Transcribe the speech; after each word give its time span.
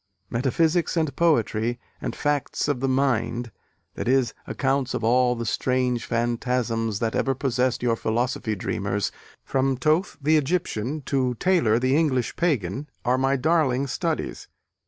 Metaphysics 0.31 0.97
and 0.97 1.15
poetry 1.15 1.79
and 2.01 2.15
'facts 2.15 2.67
of 2.67 2.79
the 2.79 2.87
mind' 2.87 3.51
(i.e., 3.95 4.23
accounts 4.47 4.95
of 4.95 5.03
all 5.03 5.35
the 5.35 5.45
strange 5.45 6.05
phantasms 6.05 6.97
that 6.97 7.13
ever 7.13 7.35
possessed 7.35 7.83
your 7.83 7.95
philosophy 7.95 8.55
dreamers, 8.55 9.11
from 9.43 9.75
Thoth, 9.77 10.17
the 10.19 10.37
Egyptian, 10.37 11.01
to 11.03 11.35
Taylor, 11.35 11.77
the 11.77 11.95
English 11.95 12.35
pagan) 12.35 12.89
are 13.05 13.19
my 13.19 13.35
darling 13.35 13.85
studies. 13.85 14.47